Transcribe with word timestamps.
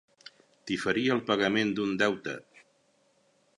Diferir 0.71 1.03
el 1.17 1.21
pagament 1.27 1.75
d'un 1.81 1.93
deute. 2.05 2.37